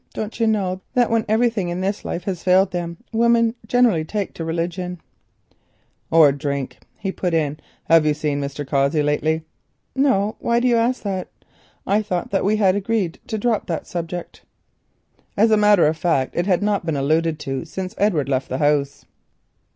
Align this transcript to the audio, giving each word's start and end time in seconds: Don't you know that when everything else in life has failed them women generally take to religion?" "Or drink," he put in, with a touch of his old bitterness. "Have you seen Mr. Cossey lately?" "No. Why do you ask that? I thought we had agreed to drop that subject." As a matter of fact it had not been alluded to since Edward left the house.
Don't 0.15 0.39
you 0.39 0.47
know 0.47 0.81
that 0.95 1.11
when 1.11 1.25
everything 1.29 1.69
else 1.71 2.01
in 2.03 2.09
life 2.09 2.23
has 2.23 2.41
failed 2.41 2.71
them 2.71 2.97
women 3.13 3.53
generally 3.67 4.03
take 4.03 4.33
to 4.33 4.43
religion?" 4.43 4.99
"Or 6.09 6.31
drink," 6.31 6.79
he 6.97 7.11
put 7.11 7.35
in, 7.35 7.59
with 7.59 7.59
a 7.59 7.59
touch 7.59 7.61
of 7.61 7.65
his 7.65 7.67
old 7.67 7.83
bitterness. 7.85 7.93
"Have 7.93 8.05
you 8.07 8.13
seen 8.15 8.41
Mr. 8.41 8.67
Cossey 8.67 9.03
lately?" 9.03 9.43
"No. 9.95 10.37
Why 10.39 10.59
do 10.59 10.67
you 10.67 10.77
ask 10.77 11.03
that? 11.03 11.27
I 11.85 12.01
thought 12.01 12.31
we 12.43 12.55
had 12.55 12.75
agreed 12.75 13.19
to 13.27 13.37
drop 13.37 13.67
that 13.67 13.85
subject." 13.85 14.41
As 15.37 15.51
a 15.51 15.55
matter 15.55 15.85
of 15.85 15.95
fact 15.97 16.35
it 16.35 16.47
had 16.47 16.63
not 16.63 16.83
been 16.83 16.97
alluded 16.97 17.37
to 17.41 17.63
since 17.65 17.93
Edward 17.99 18.27
left 18.27 18.49
the 18.49 18.57
house. 18.57 19.05